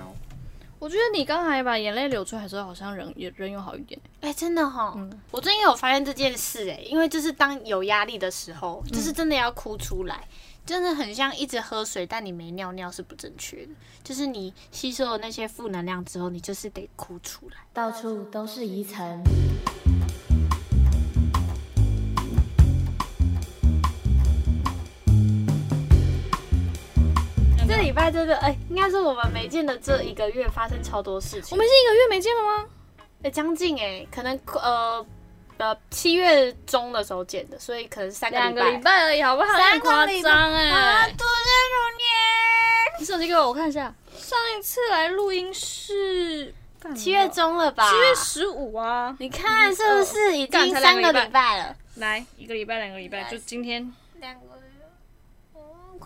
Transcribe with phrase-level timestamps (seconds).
[0.00, 0.14] 好，
[0.78, 4.00] 我觉得你刚才把眼泪流出来的时候，好像人也人有好一点。
[4.20, 10.26] 哎、真的哈、嗯我最近有发现这件事、哎，因为就是当有压力的时候，就是真的要哭出来，
[10.66, 13.72] 真的很像一直喝水，但你没尿尿是不正确的。
[14.02, 17.56] 就是你吸收了那些负能量之后，你就是得哭出来。
[17.72, 19.22] 到处都是遗尘。
[27.98, 31.48] 拜真的，哎、应该是我们没见的这一个月发生超多事情。
[31.50, 32.64] 我们是一个月没见了吗？
[33.24, 35.04] 哎，将近哎，可能呃
[35.56, 38.76] 呃七月中的时候见的，所以可能三个两个礼拜。
[38.76, 39.52] 礼拜而已，好不好？
[39.52, 41.50] 三夸个礼拜张哎、啊，度日
[43.00, 43.92] 你手机给我，我看一下。
[44.16, 46.46] 上一次来录音是
[46.82, 47.90] 如年，七月中了吧？
[47.90, 49.16] 七月十五啊。
[49.18, 51.76] 你看是不是已经三个礼拜了？
[51.96, 53.92] 来一个礼拜，两个礼拜，就今天。
[54.20, 54.40] 两个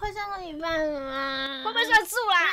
[0.02, 1.62] 快上个礼拜了嘛。
[1.65, 2.51] 会不会算数啦？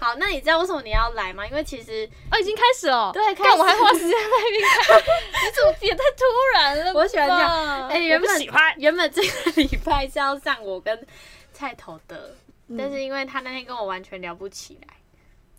[0.00, 1.46] 好，那你知道为什么你要来吗？
[1.46, 3.12] 因为其实哦，已经开始了。
[3.12, 6.24] 对开始但我还花时间在那边看， 你怎么也太突
[6.54, 6.98] 然了吧？
[7.00, 8.74] 我喜欢这样哎、原本喜欢。
[8.76, 11.06] 原本这个礼拜是要上我跟
[11.52, 12.34] 菜头的，
[12.66, 14.94] 嗯但是因为他那天跟我完全聊不起来，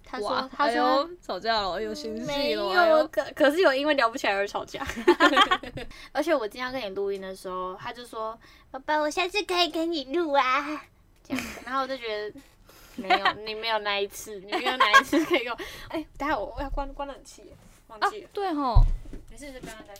[0.05, 2.69] 他说哇，他说吵架了，有心没计了。
[2.69, 4.85] 哎呦有，可可是有因为聊不起来而吵架。
[6.13, 8.39] 而且我今天要跟你录音的时候，他就说
[8.71, 10.81] ：“宝宝，我下次可以跟你录啊。”
[11.29, 12.39] 这样，然后我就觉得
[12.95, 15.59] 没有，你没有那一次，你没有那一次可以跟我。
[15.89, 17.43] 哎、等下我我要关关冷气，
[17.87, 18.81] 忘啊记了。，对吼，
[19.29, 19.93] 没事，就刚刚在。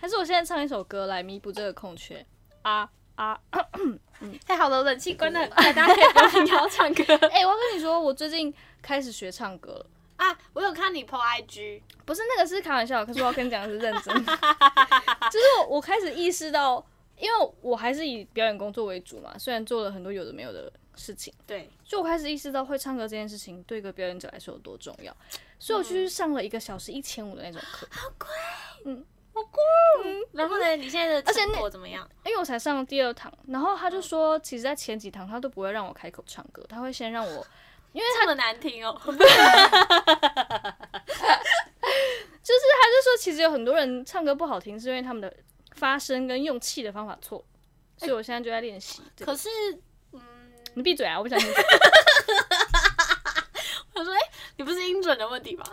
[0.00, 2.24] 还是我现在唱一首歌来弥补这个空缺
[2.62, 3.38] 啊啊！
[3.80, 3.98] 嗯
[4.46, 9.86] 太好了，冷气关的大家可以不用听要唱歌 哎、我要跟你说，我最近开始学唱歌了。
[10.16, 10.34] 啊！
[10.54, 14.36] 我有看你 PO IG，不是那个是开玩笑，可是我要跟你讲的是认真的，
[15.30, 16.82] 就是我我开始意识到，
[17.18, 25.16] 因为我还是以表演工作为主嘛，虽然做了很多有的没有的事情，对，就我开始意识到会唱歌这件事情对一个表演者来说有多重要，
[25.58, 28.28] 所以我就去上了一个小时一千五的那种课，好贵，
[28.84, 29.62] 嗯，好贵。
[30.32, 32.08] 然后呢，你现在的而且那成果怎么样？
[32.24, 37.46] 因为我才上第二堂，然后他就说，其实在前几堂他都不会让我开口唱歌，他会先让我，
[37.92, 39.00] 因为唱的难听哦。
[42.46, 45.34] 就是他就说，其实有很多人唱歌不好听，是因为他们的
[45.76, 47.44] 发声跟用气的方法错，
[47.98, 49.02] 所以我现在就在练习。
[49.14, 49.48] 这个可是，
[50.12, 50.20] 嗯，
[50.74, 51.16] 你闭嘴啊！
[51.18, 51.48] 我不想听。
[53.94, 54.18] 他说：“哎、
[54.56, 55.64] 你不是音准的问题吗？”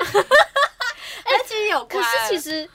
[1.25, 2.69] 哎、其实有可，是其实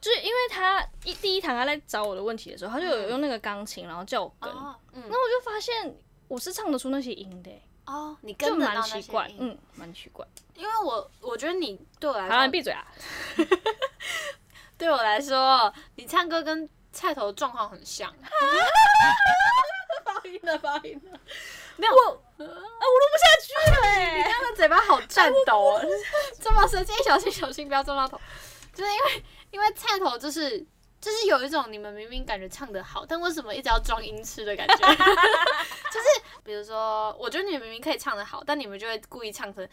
[0.00, 5.94] 就是因为他一第一堂他在找我的问题的时候，他就有用那个钢琴，然后叫我跟，然哦，嗯，后我就发现
[6.28, 10.26] 我是唱得出那些音的欸、哦，你就蛮跟得到奇怪，嗯，蛮奇怪。
[10.54, 12.86] 因为我我觉得你对我来说好了，你，闭嘴啊！
[14.84, 18.14] 对我来说，你唱歌跟菜头状况很像。
[20.04, 21.18] 发音了，发音了，
[21.76, 25.80] 没有，我啊，我录不下去了、欸， 你刚刚嘴巴好颤抖哦，
[26.38, 28.20] 这么生气，小心小心，不要撞到头。
[28.74, 30.66] 就是因为因为菜头就是。
[31.00, 34.74] 就是有一种你们明明感觉唱的好，但为什么一直要装音痴的感觉？
[34.74, 39.68] 就是比如说，我觉得你们明明可以唱的好，但你们就会故意唱成，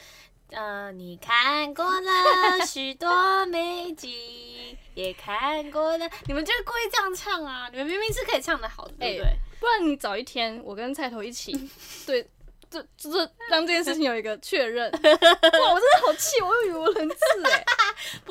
[0.51, 7.69] 呃，你看过了许多美景，也看过了，你们就是故意这样唱啊！
[7.71, 9.33] 你们明明是可以唱的好的，对不对？
[9.61, 11.53] 不然你早一天我跟菜头一起，
[12.05, 12.21] 对，
[12.69, 14.91] 这这这让这件事情有一个确认。
[14.91, 17.63] 哇，我真的好气，我语无伦次哎。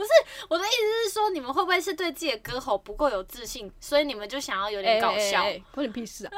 [0.48, 5.44] 我的意思是说，你们会不会是对自己的歌喉不够有自信，所以你们就想要有点搞笑？
[5.72, 6.32] 关你屁事啊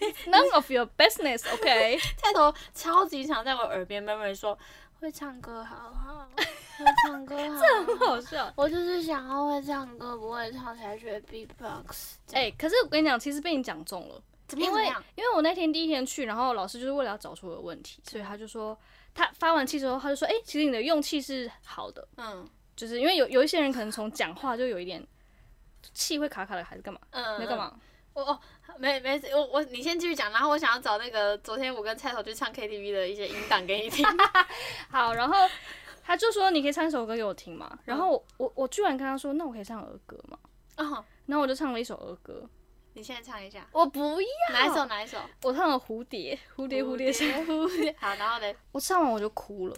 [0.26, 1.98] None of your business，OK？
[2.18, 4.58] 菜头超级常在我耳边慢慢说
[5.00, 7.84] ：“会唱歌好好，会唱歌好 这。
[7.84, 8.52] 很好笑。
[8.56, 12.18] 我就是想要会唱歌，不会唱才学 B-box。
[12.32, 14.22] 哎、可是我跟你讲，其实被你讲中了，
[14.56, 14.86] 因为？
[15.16, 18.78] 因为我那天第一天去，然后老师就是为了要找出我的问题，所以他就说，
[19.14, 25.04] 他发完气之后，他就说，哎、其实你的用气是好的，嗯就是因为有有一些人可能从讲话就有一点
[25.92, 27.00] 气会卡卡的，还是干嘛？
[27.10, 27.74] 嗯，你在干嘛？
[28.14, 28.40] 我哦，
[28.78, 34.06] 没没事，我我你先继续讲，然后我想要找那个昨天我跟菜头去唱 KTV 的一些音档给你听。
[34.90, 35.34] 好，然后
[36.02, 40.38] 他就说你可以唱一首歌给我听嘛，然后我我我居然跟他说，那我可以唱儿歌嘛？
[40.76, 42.48] 哦，然后我就唱了一首儿歌，
[42.94, 44.84] 你现在唱一下，我不要，哪一首？
[44.86, 45.18] 哪一首？
[45.42, 47.28] 我唱了蝴蝶，蝴蝶，蝴蝶声。
[47.46, 47.94] 蝴蝶。
[47.98, 48.46] 好，然后呢？
[48.72, 49.76] 我唱完我就哭了，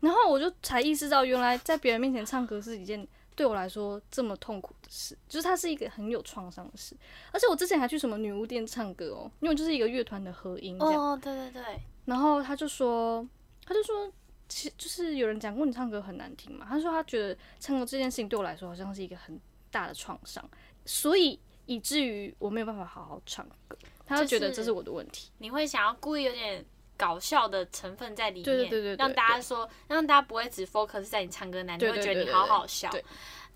[0.00, 3.06] 然后我就才意识到，原来在别人面前唱歌是一件
[3.36, 6.96] 对我来说这么痛苦的事，就是它是一个很有创伤的事。
[7.32, 11.12] 而且我之前还去什么女巫店唱歌哦，因为我就是一个乐团的合音这样。
[11.12, 13.26] 哦，对对对，然后他就说，
[13.66, 14.10] 他就说，
[14.48, 19.40] 其实就是有人讲过你唱歌很难听嘛，他说他觉得唱歌这件事情对我来说好像是一个很
[19.70, 20.48] 大的创伤，
[20.84, 23.76] 所以以至于我没有办法好好唱歌。
[24.06, 25.30] 他就觉得这是我的问题。
[25.38, 26.62] 你会想要故意有点
[26.96, 32.88] 搞笑的成分在里面，对对对让大家说，让大家不会只 focus 在你唱歌难，你对会觉得你好好笑。
[32.90, 33.04] 对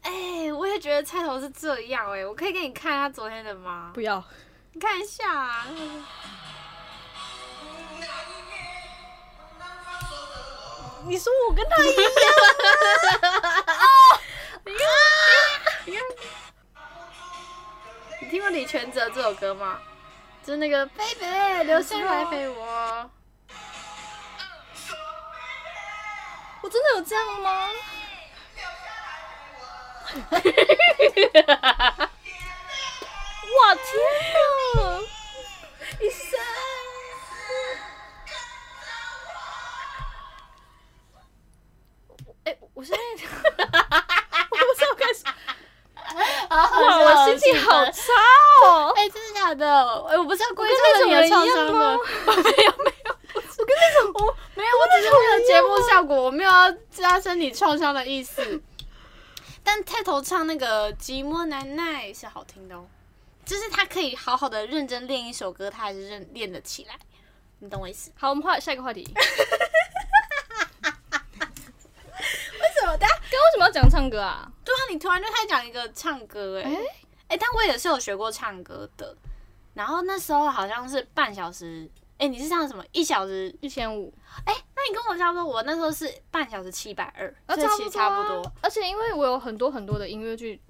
[0.03, 3.91] 哎、我也觉得菜头是这样哎、我可以给你看他昨天的吗？
[3.95, 4.23] 不要，
[4.73, 5.67] 你看一下、啊。
[11.05, 11.89] 你说我跟他一
[15.95, 15.97] 样，
[18.21, 19.79] 你听过李全哲这首歌吗？
[20.45, 23.11] 就是那个 baby 留下来陪我。
[26.63, 27.69] 我真的有这样吗？
[33.59, 33.85] 哇天
[34.77, 34.79] 哪！
[36.01, 36.39] 医生。
[42.45, 42.99] 哎、我现在
[44.51, 45.21] 我不知道该说，
[46.49, 48.01] 哇哇，我心情好差
[48.65, 48.65] 哦。
[48.97, 49.67] 哎、真的假的？
[50.09, 58.63] 哎、我不是要故意跟造成你的那种人创伤的，一样吗我没有没有，我跟那种我没有，我只是为了节目效果，我没有要加深你创伤的意思。
[59.63, 62.87] 但 Tato 唱那个《寂寞难耐》是好听的哦，
[63.45, 66.99] 就是他可以好好的认真练一首歌，他还是认练得起来，
[67.59, 68.11] 你懂我意思？
[68.17, 69.07] 好，我们换下一个话题。
[72.61, 72.97] 为什么？
[72.97, 74.51] 大家刚刚为什么要讲唱歌啊？
[74.65, 76.71] 对啊，你突然就开始讲一个唱歌、哎、
[77.29, 79.15] 哎、但我也是有学过唱歌的，
[79.75, 82.85] 然后那时候好像是半小时，哎、你是上什么？
[82.93, 84.13] 一小时一千五，
[84.45, 88.43] 哎、那你跟我差不多，我那时候是半小时七百二，啊，所以其实差不多。
[88.43, 88.53] 啊。
[88.61, 90.61] 而且因为我有很多很多的音乐剧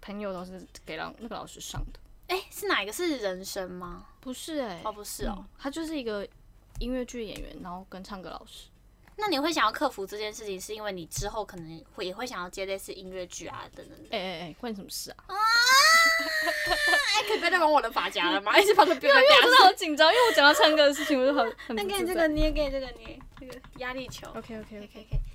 [0.00, 4.06] 朋友都是给让那个老师上的，哎、是哪一个是人生吗？
[4.20, 5.34] 不是哎、哦，不是哦。
[5.38, 6.26] 嗯他就是一个
[6.78, 8.68] 音乐剧演员，然后跟唱歌老师。
[9.16, 13.96] 那你会想要克服这件事情，是因为你之后可能会也会想要接类似音乐剧啊等等。
[14.10, 15.24] 哎哎哎，关你什么事啊？
[17.14, 18.56] 哎、可以不要再玩我的发夹了吗？
[18.58, 24.26] 一直把它变因为我真的好紧张，因为我讲到唱歌的事情，我就很很那给你这个捏，给你这个捏，这个压力球。
[24.34, 25.33] OK 可 OK 以 OK，可以可以，好好好。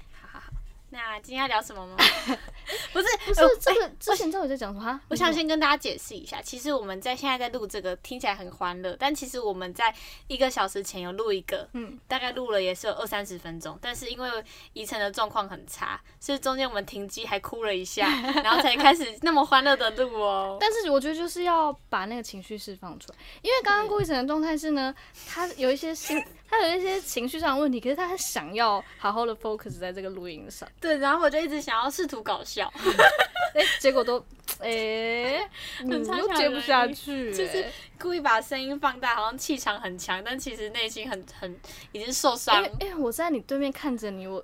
[0.92, 1.96] 那今天要聊什么吗？
[2.92, 5.02] 不是不是呃这个之前到底在讲什么？
[5.10, 9.94] 我想先跟大家解释一下，其实我们在现在在录这个听起来很欢乐，但其实我们在
[10.28, 14.30] 一个小时前有录一个，嗯，大概录了也是有二三十分钟，但是因为
[14.74, 18.08] 宜晨的状况很差，所以中间我们停机还哭了一下，
[18.44, 20.58] 然后才开始那么欢乐的录哦。
[20.60, 24.94] 但是我觉得就是要把那个情绪释放出来，因为刚刚顾一晨的状态是呢，
[25.28, 32.72] 他有一些心，他有一些情绪上的问题，可是他想要好好的 focus 在这个录音上，对，然后我就一直想要试图搞笑，
[33.56, 34.20] 哎、结果都，
[34.60, 35.48] 哎、
[35.84, 41.60] 你很差又接不下去、就是哎故意把声音放大，好像气场很强，但其实内心很很
[41.92, 42.64] 已经受伤因。
[42.64, 44.44] 为因为我在你对面看着你，我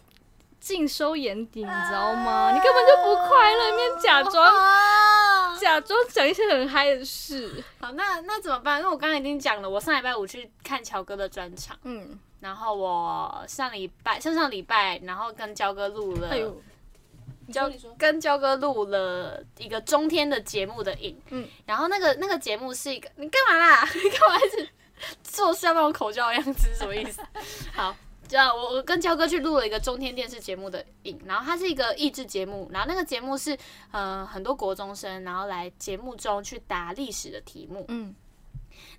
[0.59, 2.51] 尽收眼底，你知道吗？
[2.53, 8.79] 你根本就不快乐，你面假装啊假装讲一些很嗨的事，好，那那怎么办？
[8.79, 16.61] 因为我刚刚已经讲了，我上礼拜五去看乔哥的专场，嗯，然后我上礼拜上上礼拜，然后跟焦哥录了，哎呦，
[17.51, 23.89] 焦跟焦哥录了一个中天的节目的影，嗯，然后那个那个节目是一个，你干嘛啦？
[23.95, 24.69] 你干嘛一直
[25.23, 26.69] 做事要那种口交的样子？
[26.69, 27.19] 是什么意思？
[27.73, 27.95] 好。
[28.27, 33.55] 这样，我我跟焦哥去录了一个中天电视节目的影，然后它是一个益智节目，然后那个节目是
[33.91, 38.15] 呃很多国中生，然后来节目中去答历史的题目，嗯，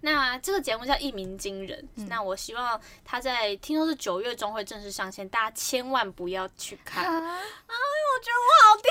[0.00, 7.04] 那这个节目叫《一鸣惊人》，那我希望他在听说是九月中会正式上线，大家千万不要去看。
[7.04, 8.90] 啊，我觉得我好丢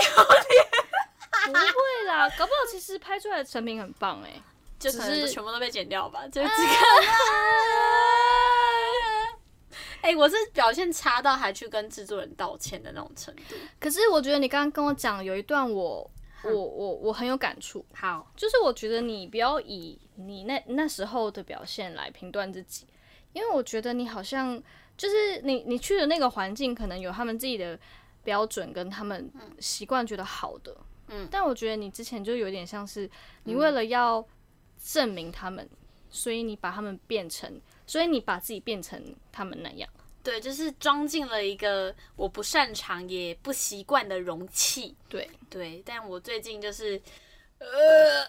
[0.50, 0.66] 脸，
[1.48, 4.42] 不会啦，搞不好其实拍出来的成品很棒哎、
[4.80, 6.56] 就是全部都被剪掉吧，就只看。
[10.02, 13.56] 哎、我是表现差到还去跟制作人道歉的那种程度。
[13.80, 16.08] 可是我觉得你刚刚跟我讲有一段我，
[16.46, 22.86] 我我我很有感触，好，就是我觉得你不要以你那那时候的表现来评断自己，
[23.34, 24.62] 因为我觉得你好像
[24.98, 27.80] 就是你你去的那个环境，可能有他们自己的
[28.24, 30.76] 标准跟他们习惯觉得好的，
[31.08, 31.28] 嗯。
[31.30, 33.10] 但我觉得你之前就有点像是
[33.44, 34.26] 你为了要
[34.84, 35.68] 证明他们，
[36.10, 39.90] 所以你把他们变成，所以你把自己变成他们那样。
[40.26, 44.96] 对，就是装进了一个我不擅长也不习惯的容器。
[45.08, 47.00] 对，对，但我最近就是，
[47.60, 48.24] 呃，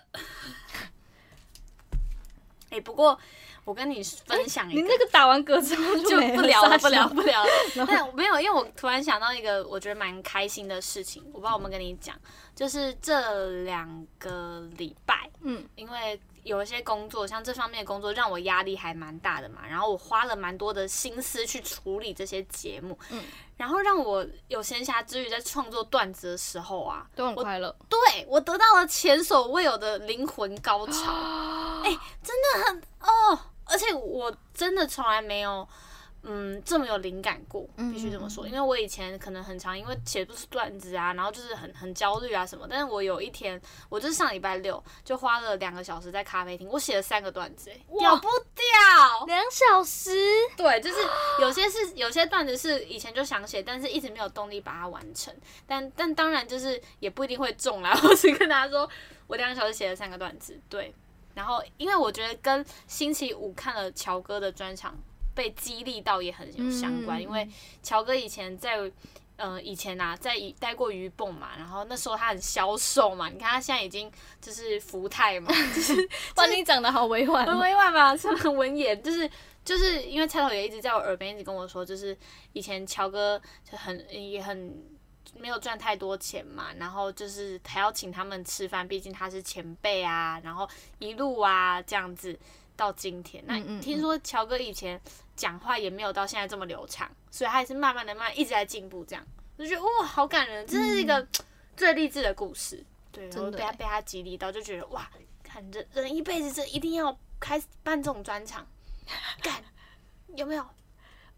[2.69, 3.19] 哎、不过
[3.65, 7.51] 我跟你分享一个，你那个打完嗝之后 就不聊了，傻不聊笑不聊了。
[7.89, 12.15] 但没有，因为我突然想到一个我觉得蛮开心的事情，我不知道我们跟你讲，
[12.55, 23.25] 就是这两个礼拜，嗯，因为有一些工作，像这方面的工作让我压力还蛮大的嘛，然后我花了蛮多的心思去处理这些节目，嗯，
[23.57, 27.75] 然后让我有闲暇之余在创作段子的时候啊，都很快乐。
[27.89, 27.99] 对
[28.29, 31.13] 我得到了前所未有的灵魂高潮，
[31.83, 35.69] 哎、真的很哦，而且我真的从来没有，
[36.29, 38.47] 嗯，这么有灵感过，必须这么嗯说。
[38.49, 42.67] 因为我以前可能很长，因为写不出段子啊，然后就是很很焦虑啊什么。
[42.69, 49.25] 但是我有一天，我就是上礼拜六就花了两个小时在咖啡厅，我写了三个段子、欸，屌不屌？
[49.27, 50.11] 两小时，
[50.57, 50.97] 对，就是
[51.41, 55.33] 有些是有些段子是以前就想写，但是一直没有动力把它完成。
[55.67, 57.97] 但但当然就是也不一定会中啦。
[58.03, 58.89] 我只跟大家说，
[59.29, 60.93] 我两个小时写了三个段子，对。
[61.35, 64.99] 然后因为我觉得跟星期五看了乔哥的专场
[65.37, 67.49] 被激励到也很有相关，嗯因为
[67.85, 68.91] 乔哥以前在。
[69.39, 75.93] 呃，以前啊，在以待过鱼蹦嘛，然后那时候他很消瘦嘛，你看他现在已经就是福态嘛，就是
[76.37, 79.31] 哇，你长得好委婉很哦，委婉吧，是很文言，就是
[79.63, 82.17] 就是因为蔡头也一直在我耳边一直跟我说，就是
[82.55, 83.39] 以前乔哥
[83.71, 84.75] 就很也很
[85.39, 90.67] 没有赚太多钱嘛，然后就是还要请他们吃饭，毕竟他是前辈啊，然后
[90.99, 92.39] 一路啊这样子
[92.77, 93.43] 到今天。
[93.47, 95.01] 那听说乔哥以前
[95.35, 101.27] 讲话也没有到现在这么流畅，所以他也是慢慢的、慢慢一直在进步，这样我就觉得哇，好感人，这是一个
[101.77, 102.85] 最励志的故事。
[103.11, 105.11] 对，然后真的欸被他被他激励到，就觉得哇，
[105.43, 108.67] 看人人一辈子这一定要开始办这种专场，
[109.43, 109.65] 干
[110.37, 110.63] 有没有？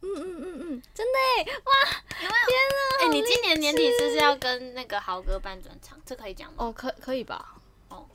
[0.01, 1.73] 嗯嗯嗯嗯，真的哎，哇，
[2.21, 6.01] 天哪，哎、你今年年底是不是要跟那个豪哥办专场？
[6.07, 6.57] 这可以讲吗？
[6.59, 7.57] 哦，可可以吧？
[7.89, 8.07] 哦，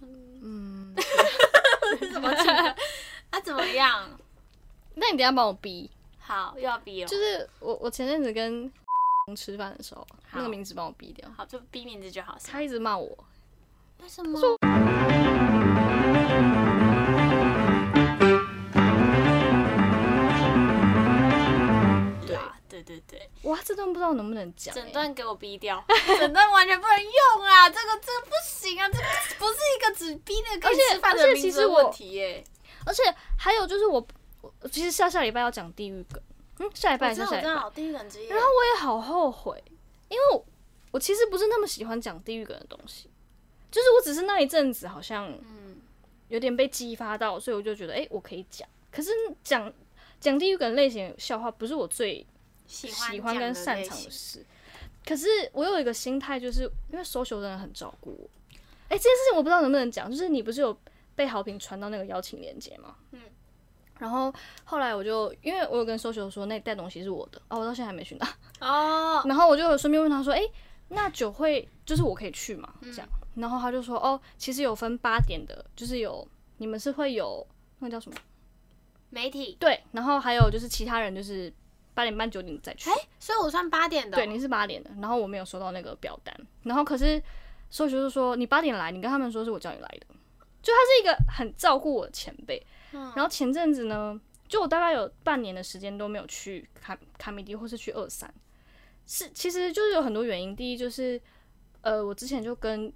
[0.00, 0.92] 嗯，
[2.12, 2.54] 怎么讲？
[3.30, 4.08] 啊，怎么样？
[4.94, 7.08] 那你等一下帮我逼，好，又要逼了。
[7.08, 8.70] 就是我我前阵子跟
[9.36, 12.36] 吃饭的时候，那个名字帮我逼掉，好，就逼名字就好。
[12.44, 13.06] 他一直骂我，
[14.00, 14.38] 为什么？
[23.48, 25.82] 哇，这段不知道能不能讲欸，整段给我逼掉，
[26.20, 27.68] 整段完全不能用啊！
[27.68, 29.04] 这个这个不行啊，这个
[29.38, 32.44] 不是一个只逼那个跟你而且吃饭的而且名字的其实我问题耶。
[32.86, 33.02] 而且
[33.38, 34.06] 还有就是我，
[34.40, 36.22] 我其实下下礼拜要讲地狱梗，
[36.58, 38.28] 嗯，下礼拜下礼拜，地狱梗之夜。
[38.28, 39.62] 然后我也好后悔，
[40.08, 40.44] 因为我
[40.90, 43.10] 我其实不是那么喜欢讲地狱梗的东西，
[43.70, 45.80] 就是我只是那一阵子好像嗯，
[46.28, 48.68] 有点被激发到，所以我就觉得，哎、我可以讲。
[48.90, 49.10] 可是
[49.42, 49.72] 讲
[50.20, 52.26] 讲地狱梗类型笑话，不是我最
[52.68, 54.46] 喜喜欢跟擅长的事。
[55.04, 58.30] 可是我有一个心态，就是因为 social 真的很照顾我。
[58.88, 60.78] 哎、这件事情我不知道能不能讲，就是你不是有
[61.16, 62.94] 被好评传到那个邀请链接吗？
[63.10, 63.20] 嗯。
[63.98, 64.32] 然后
[64.64, 68.28] 后来我就因为我有跟 social 说那袋东西是我的，哦，我到现在还没去拿。
[68.60, 70.40] 哦， 然后我就顺便问他说：“哎、
[70.88, 76.26] 那酒会就是我可以去吗？”嗯这样，然后他就说：“哦，其实有分八点的，就是有
[76.58, 77.44] 你们是会有
[77.80, 78.16] 那个叫什么？
[79.10, 81.52] 媒体，对，然后还有就是其他人就是
[81.98, 82.88] 八点半九点再去。
[82.88, 84.20] 哎所以我算八点的哦。
[84.20, 87.20] 对，你是八点的，然后我没有收到那个表单，然后可是
[87.68, 90.06] 所以就是说你八点来，你跟他们说是我叫你来的，
[90.62, 92.64] 就他是一个很照顾我的前辈。
[92.92, 98.32] 嗯然后前阵子呢，就我大概有半年的时间都没有去卡卡米迪或是去二三，
[99.04, 100.54] 是其实就是有很多原因。
[100.54, 101.20] 第一就是
[101.80, 102.92] 呃，我之前就跟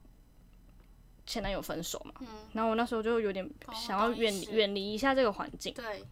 [1.26, 6.04] 前男友分手嘛，嗯，然后我那时候就有点哦想要远远离一下这个环境，对，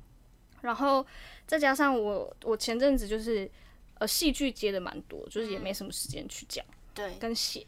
[0.62, 1.05] 然后
[1.47, 3.50] 再加上我我前阵子就是
[3.99, 6.64] 呃戏剧接的蛮多，就是也没什么时间去讲
[6.95, 7.67] 对，跟写，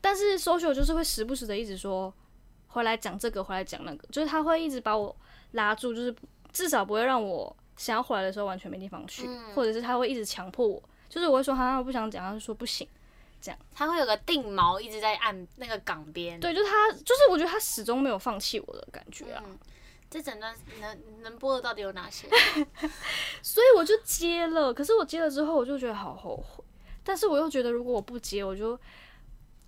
[0.00, 2.12] 但是 social 就是会时不时的一直说
[2.68, 5.14] 回来讲这个，回来讲那个，就是他会一直把我
[5.52, 6.14] 拉住，就是
[6.52, 9.54] 至少不会让我想要回来的时候完全没地方去，嗯。
[9.54, 12.86] 或者是他会一直强迫我，就是我会说他我不想讲，他就说不行。
[13.40, 13.58] 这样。
[13.74, 16.40] 他会有个定锚一直在按那个港边。
[16.40, 19.58] 对，就是他，就是我觉得他始终没有放弃我的感觉啊，嗯，
[20.08, 22.28] 这整段能能播的到底有哪些？
[23.42, 24.72] 所以我就接了。
[24.72, 26.64] 可是我接了之后，我就觉得好后悔，
[27.02, 28.78] 但是我又觉得如果我不接，我就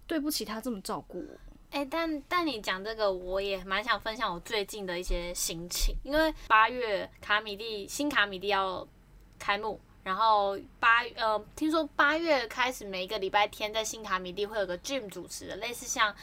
[0.06, 1.36] 对不起他这么照顾我。
[1.70, 8.88] 哎、但但你讲这个，我也蛮想分享我最近的一些心情，因为八月卡米蒂新卡米蒂要
[9.38, 16.14] 开幕，然后八呃，听说八月开始每一个礼拜天在新卡米蒂会有个 Jim 主持的，类似像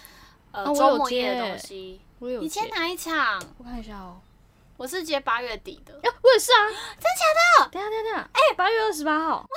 [0.63, 2.01] 我有周末夜的接东西。
[2.19, 3.41] 我有你接接，哪一场？
[3.57, 4.21] 我看一下哦、
[4.77, 5.93] 我是接八月底的。
[6.03, 7.69] 呀，我也是啊，真假的？
[7.71, 9.45] 等一下等下等下，哎、八月二十八号，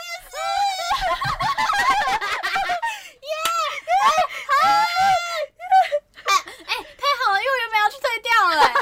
[6.66, 6.74] 太
[7.24, 8.72] 好了，因为我原本要去退掉了、欸。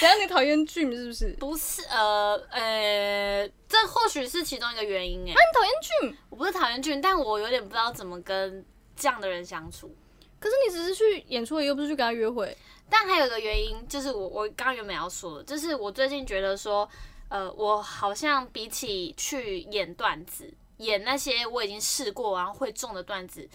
[0.00, 1.36] 等一下你讨厌 Dream 是不是？
[1.38, 8.64] 不是，呃呃，这或许是其中一个原因哎、那你讨厌 Dream，我不是讨厌俊，但我有点不知道怎么跟
[8.96, 9.94] 这样的人相处。
[10.38, 12.56] 可是你只是去演出，又不是去跟他约会。
[12.88, 16.88] 但还有一个原因，就是我我刚刚原本要说的，就是我最近觉得说，
[17.28, 23.48] 呃，我好像比起去演段子，演那些我已经试过然后会中的段子，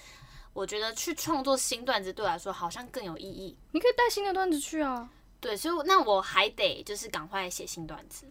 [0.52, 3.56] 我觉得去创作新段子对我来说好像更有意义。
[3.72, 5.10] 你可以带新的段子去啊。
[5.40, 8.26] 对，所以那我还得就是赶快写新段子。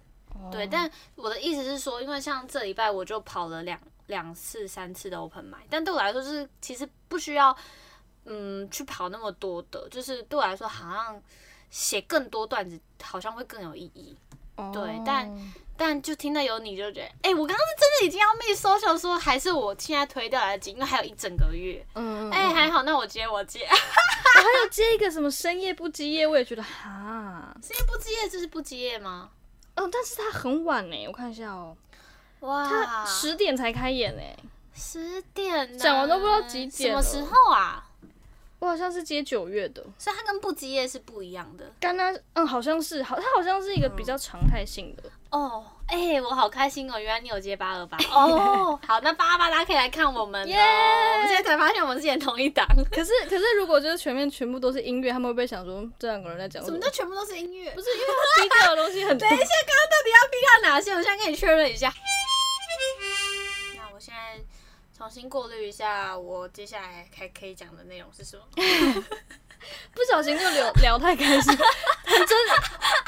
[0.52, 7.56] 对，但我的意思是说，因为像这礼拜我就跑了两两次、三次的 open 麦，但对我来说就是其实不需要
[8.24, 11.22] 嗯去跑那么多的，就是对我来说好像
[11.70, 14.16] 写更多段子好像会更有意义。
[14.74, 21.82] 对，但但就听到有你就觉得，哎，我刚刚是真的已经要 miss social，说还是我现在推掉来得及，因为还有一整个月。
[21.94, 23.66] 嗯，哎，还好，那我接我接。
[23.66, 29.30] 我还有接一个什么深夜不积夜，我也觉得哈， 深夜不积夜就是不积夜吗？
[29.76, 31.74] 嗯，但是他很晚呢，我看一下哦，
[32.40, 34.22] 哇，他十点才开演呢，
[34.74, 37.86] 十点讲完都不知道几点，什么时候啊？
[38.60, 41.64] 我好像是接九月的，所以它跟不积夜是不一样的。
[41.80, 45.04] 刚刚嗯，好像是好，它好像是一个比较常态性的。
[45.30, 46.98] 哦，哎，我好开心哦！
[46.98, 48.78] 原来你有接八二八 哦。
[48.86, 50.46] 好，那八二八大家可以来看我们。
[50.46, 50.56] 耶！
[50.58, 52.66] 我们现在才发现我们之前同一档。
[52.90, 56.78] 可 是可是，如果就是全面全部都是音乐，他们会不会想说这两个人在讲什么？
[56.80, 57.70] 叫全部都是音乐？
[57.70, 58.06] 不是，因为
[58.42, 59.24] 低调的东西很多。
[59.28, 60.90] 等一下，刚刚到底要逼他哪些？
[60.92, 61.90] 我现在跟你确认一下。
[65.00, 68.44] 重新过滤一下，我接下来还可以讲的内容是什么？
[69.94, 71.56] 不小心就聊聊太开心，
[72.04, 72.54] 真的。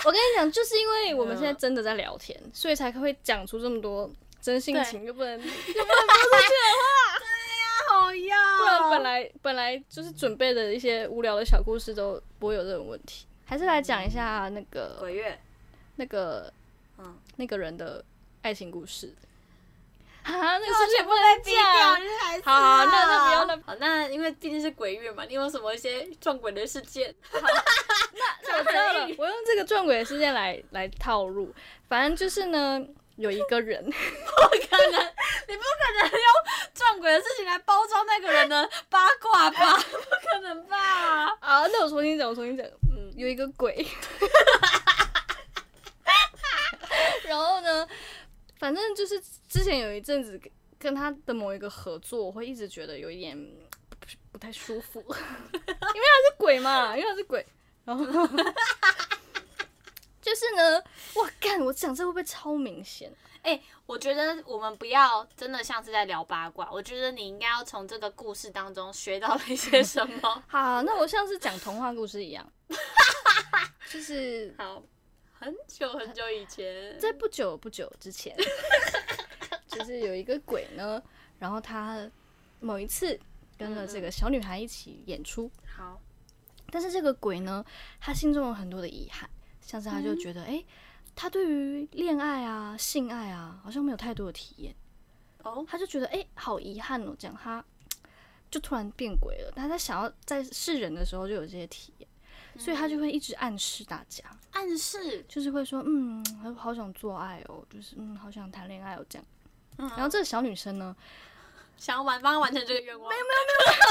[0.06, 7.18] 我跟你讲，就是因为我们现在真的在聊天，所以才会讲出这么多真性情，又不能又不能说出去的话。
[7.18, 7.26] 对
[7.61, 8.58] 呀，好呀。
[8.58, 13.26] 不然本来本来就是准备的一些无聊的小故事都不会有这种问题。
[13.44, 15.38] 还是来讲一下那个鬼月，
[15.96, 16.50] 那个
[16.96, 18.02] 嗯那个人的
[18.40, 19.14] 爱情故事。
[20.25, 21.55] 啊，那个事情不能讲，
[22.45, 23.59] 好，那那不要了。
[23.67, 27.14] 好，那因为毕竟是鬼月嘛，你有什么一些撞鬼的事件？
[27.33, 31.52] 那我知道了，我用这个撞鬼的事件来来套路。
[31.88, 32.81] 反正就是呢，
[33.17, 35.00] 有一个人， 不可能，
[35.49, 36.21] 你不可能用
[36.75, 39.76] 撞鬼的事情来包装那个人的八卦吧？
[39.91, 41.37] 不可能吧？
[41.41, 42.64] 啊，那我重新讲，我重新讲。
[42.91, 43.87] 嗯，有一个鬼，
[47.25, 47.87] 然后呢？
[48.62, 50.40] 反正就是之前有一阵子
[50.79, 53.37] 跟他的某一个合作，我会一直觉得有一点
[53.88, 53.96] 不
[54.31, 55.12] 不太舒服， 因为
[55.53, 57.44] 他是鬼嘛，因为他是鬼。
[57.85, 58.07] 然后
[60.22, 60.81] 就是呢，
[61.14, 61.61] 哇，干！
[61.61, 63.12] 我讲这会不会超明显？
[63.42, 70.42] 哎，我觉得我们不要真的像是在聊八卦，我觉得你应该要从这个故事当中学到了一些什么。
[70.46, 72.48] 好，那我像是讲童话故事一样，
[73.90, 74.81] 就是好。
[75.42, 78.33] 很久很久以前，在不久不久之前，
[79.66, 81.02] 就是有一个鬼呢，
[81.40, 82.09] 然后他
[82.61, 83.18] 某一次
[83.59, 85.50] 跟了这个小女孩一起演出。
[85.66, 86.00] 好，
[86.70, 87.64] 但是这个鬼呢，
[87.98, 89.28] 他心中有很多的遗憾，
[89.61, 90.64] 像是他就觉得，哎，
[91.16, 94.72] 他对于恋爱啊、性爱啊，好像没有太多的体验。
[95.42, 97.64] 哦，他就觉得，哎，好遗憾哦，这样他
[98.48, 99.52] 就突然变鬼了。
[99.57, 102.09] 但他想要在世人的时候就有这些体验。
[102.59, 106.25] 所以他就会一直暗示大家，暗示就是会说，嗯，
[106.57, 109.27] 好想做爱哦，就是嗯，好想谈恋爱哦，这样。
[109.79, 110.95] 然后这个小女生呢，
[111.77, 113.87] 想要完帮完成这个愿望，没有没有没有没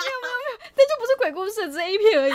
[0.00, 2.32] 有没有没有，那就不是鬼故事，只是 A 片而已。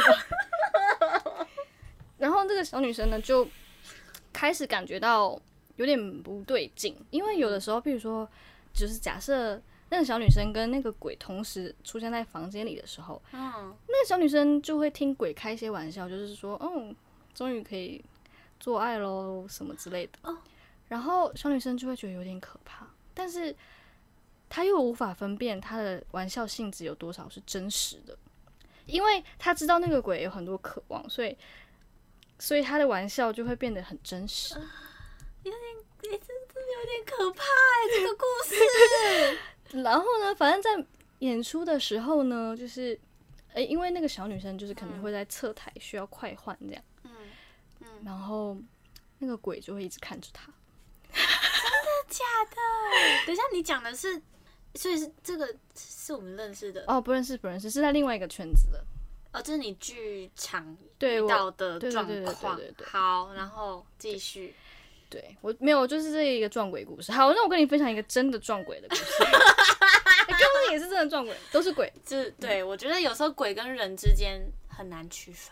[2.18, 3.48] 然后这个小女生呢，就
[4.32, 5.40] 开始感觉到
[5.76, 8.30] 有点不对劲，因为有的时候，譬如说，
[8.74, 9.62] 就是假设。
[9.90, 16.94] 那个小女生跟那个鬼同时出现在房间里的时候，嗯，那个小女生就会听鬼开一些玩笑，就是说，哦，
[17.34, 18.04] 终于可以
[18.60, 20.14] 做爱喽，什么之类的。
[20.24, 20.38] 哦，
[20.88, 23.56] 然后小女生就会觉得有点可怕，但是
[24.50, 28.18] 她又无法分辨她的玩笑性质有多少是真实的，
[28.86, 31.38] 因为她知道那个鬼有很多渴望，所以，
[32.40, 34.56] 所以她的玩笑就会变得很真实。
[35.44, 39.40] 有点，真的有点可怕哎，这个故事。
[39.74, 40.88] 然后呢，反正在
[41.20, 43.00] 演出的时候呢，就是，
[43.54, 47.12] 诶，因为那个小女生就是可能会在侧台需要快换这样，嗯
[47.82, 48.56] 嗯，然后
[49.20, 50.52] 那个鬼就会一直看着她，
[51.12, 52.56] 真的假的？
[53.26, 54.22] 等一下，你讲的是，
[54.76, 56.84] 所以是这个是我们认识的？
[56.88, 58.84] 哦，不认识不认识，是在另外一个圈子的，
[59.34, 64.54] 哦，这是你剧场遇到的状况，对对对，好，然后继续。
[65.10, 67.12] 对我没有，就是这一个撞鬼故事。
[67.12, 69.04] 好，那我跟你分享一个真的撞鬼的故事。
[70.28, 71.92] 刚刚也是真的撞鬼，都是鬼。
[72.06, 75.52] 就是对我觉得有时候鬼跟人之间很难区分。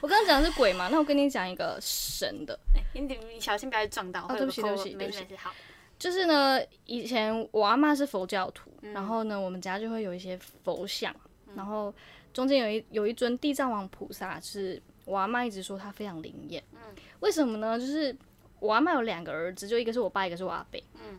[0.00, 2.58] 我刚刚讲的是鬼嘛，那我跟你讲一个神的。
[2.92, 4.26] 你你小心不要撞到。
[4.28, 5.36] 哦，对不起对不起对不起。
[5.36, 5.52] 好。
[5.98, 11.14] 就是呢，以前我阿妈是佛教徒，然后呢，我们家就会有一些佛像，
[11.56, 11.92] 然后
[12.34, 16.62] 中间有一有一尊地藏王菩萨，是我阿妈一直说他非常灵验。
[16.72, 16.78] 嗯。
[17.20, 17.78] 为什么呢？
[17.78, 18.14] 就是。
[18.62, 20.80] 我阿妈有两个儿子，就一个是我爸，一个是我阿伯。
[20.94, 21.18] 嗯，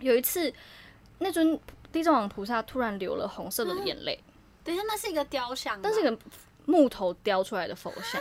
[0.00, 0.52] 有一次，
[1.18, 1.58] 那尊
[1.92, 4.18] 地藏王菩萨突然流了红色的眼泪。
[4.64, 6.18] 等一下，那是一个雕像，但是一个
[6.66, 8.20] 木头雕出来的佛像。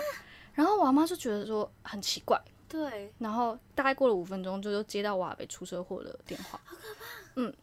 [0.54, 7.06] 然后我阿妈就觉得说很奇怪，对，然后大概过了五分钟，就又接到我阿北出车祸的电话，好可怕。
[7.38, 7.54] 嗯，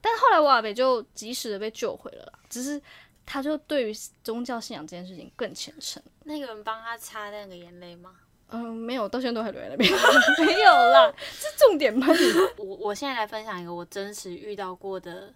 [0.00, 2.80] 但后来我阿北就及时的被救回了啦，只是
[3.24, 6.00] 他就对于宗教信仰这件事情更虔诚。
[6.22, 8.14] 那个人帮他擦那个眼泪吗？
[8.50, 9.90] 嗯，没有，到现在都还留在那边，
[10.46, 12.06] 没有啦， 是重点吗？
[12.58, 15.32] 我我现在来分享一个我真实遇到过的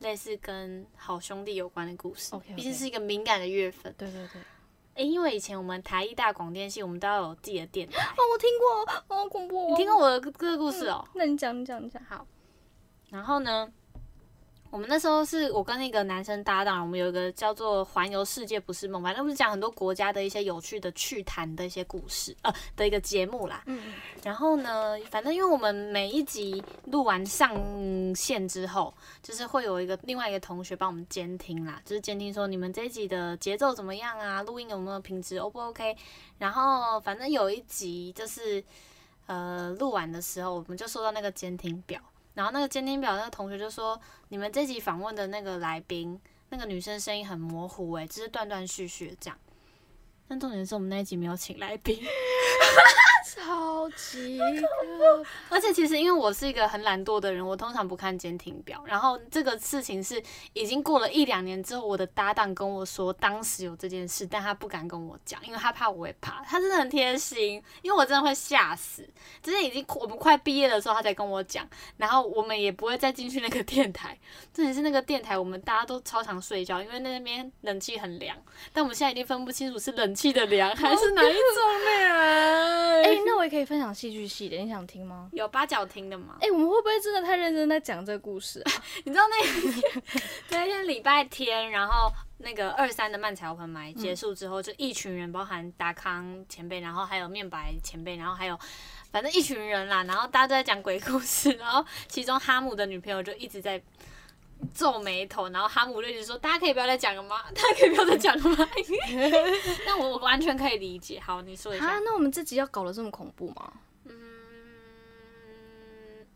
[0.00, 2.34] 类似跟好兄弟有关的故事。
[2.34, 3.94] OK，OK 毕竟是一个敏感的月份。
[3.96, 4.42] 对对对，
[4.94, 8.02] 诶，因为以前我们台艺大广电系，我们都要有自己的电台。
[8.02, 9.70] 哦，我听过，哦好恐怖、哦。
[9.70, 11.06] 你听过我的这个故事哦？
[11.14, 12.02] 那你讲，你讲，你讲。
[12.04, 12.26] 好，
[13.10, 13.70] 然后呢，
[14.70, 23.64] 我们那时候是我跟那个男生搭档，我们有一个叫做“环游世界不是梦”，反正我们讲很多国家的一些有趣的趣谈的一些故事，呃的一个节目啦。
[23.66, 23.92] 嗯嗯。
[24.22, 27.52] 然后呢，反正因为我们每一集录完上
[28.14, 35.96] 线之后，就是会有一个另外一个同学帮我们监听啦，就是监听说你们这一集的节奏怎么样啊，录音有没有品质，O 不 OK？
[36.38, 38.62] 然后反正有一集就是
[39.26, 42.00] 呃录完的时候，我们就收到那个监听表，
[42.40, 44.00] 然后那个监听表那个同学就说，
[44.30, 49.38] 你们这集访问的那个来宾，那个女生声音很模糊、欸，只是断断续续的这样。
[50.30, 52.00] 但重点是我们那一集没有请来宾。
[53.32, 58.82] 超级可而且其实因为我是一个很懒惰的人，我通常不看监听表。
[58.84, 60.20] 然后这个事情是
[60.52, 66.42] 已经过了一两年之后，我的搭档跟我说当时有这件事，但他不敢跟我讲，因为他怕我会怕。
[66.44, 69.08] 他真的很贴心，因为我真的会吓死。
[69.42, 74.18] 就是已经我们快毕业的时候，他才跟我讲，然后我们也不会再进去那个电台。
[74.52, 78.36] 重点是那个电台，我们大家都超常睡觉，因为那边冷气很凉。
[78.72, 82.14] 但我们现在已经分不清楚是冷气的凉还是哪一种凉。
[83.02, 85.30] 哎、那我也可以分享戏剧系的，你想听吗？
[85.32, 86.36] 有八角听的吗？
[86.42, 88.72] 哎、我们会不会真的太认真在讲这个故事啊？
[89.04, 89.36] 你知道那
[90.50, 98.58] 那一天礼拜天，然后那个二三的漫才 open 麦结束之后，就一群人，包含达康前辈，然后还有面白前辈，然后还有
[99.10, 103.80] 反正一群人啦，然后大家都在讲鬼故事，然后其中哈姆的女朋友就一直在。
[104.74, 107.42] 皱眉头，然后哈姆就一直说：“大家可以不要再讲了吗？
[107.54, 108.68] 大家可以不要再讲了吗？”
[109.86, 111.20] 那我我完全可以理解。
[111.20, 113.72] 好，你说一下啊下。，那我们自己要搞得这么恐怖吗？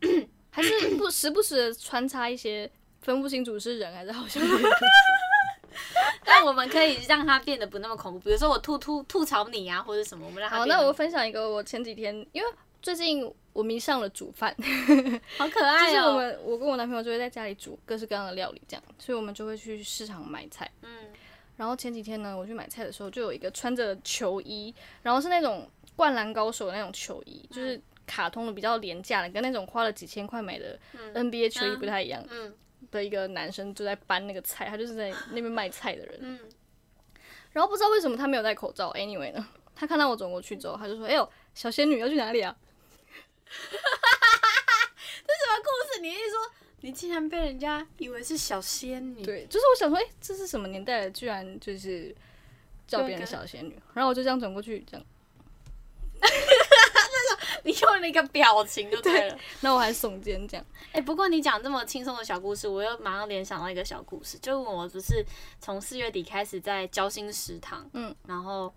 [0.01, 2.69] 嗯，还是不 时不时的穿插一些
[3.01, 4.69] 分不清楚是人还是好兄弟的故事？
[6.23, 12.49] 但我们可以让它变得不那么恐怖，比如说我吐吐吐槽你啊，或者什么，我们让它好，那我分享一个我前几天，因为
[12.85, 14.55] 最近我迷上了煮饭，
[15.39, 20.69] 好可爱哦、是我们我跟我男朋友就会在家里煮各式各样的料理，这样，所以我们就会去市场买菜。
[20.83, 21.07] 嗯。
[21.57, 24.71] 然后前几天呢，我去买菜的时候，就有一个穿着球衣，
[25.01, 30.79] 然后是那种灌篮高手的那种球衣，就是卡通的比较廉价的，跟那种花了几千块买的
[31.15, 32.53] NBA 球衣不太一样嗯。
[32.91, 36.19] 的一个男生，就在搬那个菜，他就是在那边卖菜的人。
[36.21, 36.39] 嗯，
[37.51, 39.43] 然后不知道为什么他没有戴口罩，anyway 呢，
[39.75, 42.55] 他看到我走过去之后，他就说：“哎呦，小仙女要去哪里啊
[45.63, 52.15] 故事你一说你竟然被人家以为是小仙？”女？，对，就是我想说，哎、这是什么年代了，居然就是
[52.87, 53.79] 叫别人小仙女。
[53.93, 55.05] 然后我就这样转过去，这样，
[57.63, 59.37] 你用了一个表情就对了。
[59.61, 60.65] 那我还耸肩这样。
[60.91, 65.25] 哎、不过你讲这么轻松的小故事，我又马上联想到一个小故事，就是我不是
[65.59, 68.71] 从四月底开始在交心食堂，嗯，然后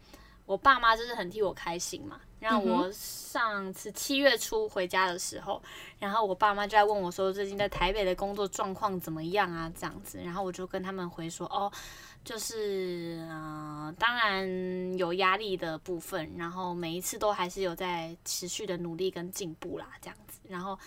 [0.46, 2.20] 我爸妈就是很替我开心嘛。
[2.40, 5.62] 让嗯我上次七月初回家的时候，
[5.98, 9.72] 然后我爸妈就在问我说，最近在台北的工作状况怎么样啊？
[9.78, 11.70] 这样子，然后我就跟他们回说，哦，
[12.24, 20.40] 就是呃，当然有压力的部分，然后每一次都还是有在持续的努力跟进步啦，这样子。
[20.48, 20.78] 然后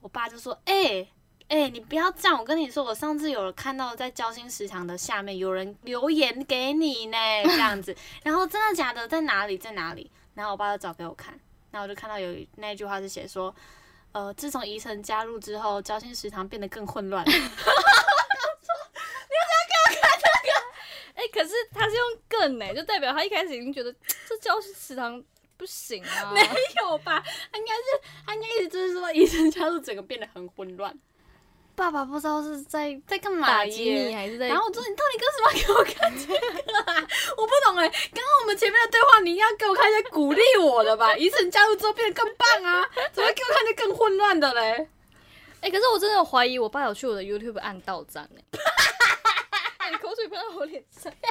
[0.00, 1.08] 我爸就说，哎、
[1.48, 2.38] 哎、你不要这样！
[2.38, 7.96] 我跟你说，我上次有看到在交心食堂的下面有人留言给你呢，这样子。
[8.22, 9.08] 然后真的假的？
[9.08, 9.56] 在哪里？
[9.56, 10.10] 在哪里？
[10.36, 11.32] 然后我爸就找给我看，
[11.72, 13.52] 然后我就看到有那一句话是写说，
[14.12, 17.32] 呃，自从宜晨加入之后，交心食堂变得更混乱了。
[21.14, 23.92] 哎、 可是他是用更呢、就代表他一开始已经觉得
[24.28, 25.22] 这教食堂
[25.56, 26.32] 不行啊。
[26.36, 26.40] 没
[26.80, 27.22] 有吧？
[27.50, 27.80] 他应该是
[28.26, 30.96] 他应该意思就是说，宜晨加入整个变得很混乱，
[31.76, 36.26] 爸爸不知道是在在干嘛打击耶你还是在，然后我说：“你到底干什么给我看这
[36.72, 37.06] 个啊？
[37.36, 41.14] 我不懂哎、刚刚我们前面的对话，你应该给我看一些鼓励我的吧？
[41.16, 44.88] 一次你加入之后变得更棒啊，怎么会给我看些更混乱的嘞？
[45.60, 48.40] 哎、 可是我真的有怀疑我爸有去我的 YouTube 按到赞呢、
[49.78, 51.22] 哎 你口水喷到我脸上，我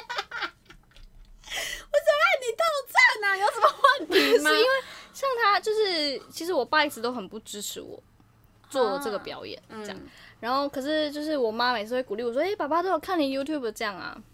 [1.50, 2.98] 怎么让你到站
[3.32, 3.36] 啊？
[3.38, 3.68] 有什么
[4.00, 4.50] 问题吗？
[4.52, 4.72] 是因为
[5.12, 8.02] 像他就是，其实我爸一直都很不支持我
[8.70, 9.98] 做这个表演，这样。
[9.98, 10.08] 嗯
[10.40, 14.16] 然后可是就是我妈每次会鼓励我说：“哎、爸爸都有看你 YouTube 这样啊。”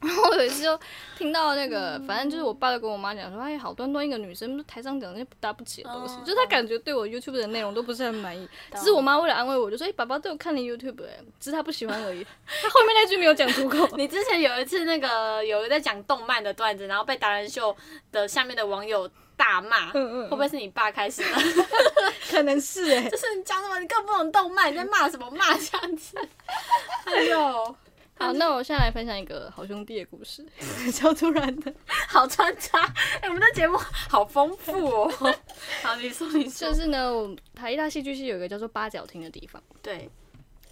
[0.00, 0.78] 然后有一次就
[1.16, 8.46] 听到那个，反正就是我爸就跟我妈讲说，哎，好端端一个女生，台上讲那些不搭不起的东西，就是他感觉对我 YouTube 的内容都不是很满意。
[8.74, 12.24] 只是我妈为了安慰我，就说，哎，爸爸都有看你 YouTube，哎，只是他不喜欢而已。
[12.46, 13.88] 他后面那句没有讲出口。
[13.96, 17.74] 你之前有一次那个有人在讲动漫的段子，然后被达人秀
[18.12, 21.66] 的下面的网友大骂，会不会是你爸开始的？
[22.30, 26.16] 可能是哎，就是你讲什么，你更不懂动漫，你在骂什么骂这样子？
[27.06, 27.76] 哎呦。
[28.18, 30.42] 好，那我现在来分享一个好兄弟的故事，
[30.90, 31.70] 超突然的，
[32.08, 32.80] 好穿插。
[33.20, 33.76] 哎，我们的节目
[34.08, 35.36] 好丰富哦。
[35.82, 36.70] 好，你说你说。
[36.70, 39.62] 就是呢，我台艺大戏剧系有一个叫做八角厅的地方。
[39.82, 40.10] 对。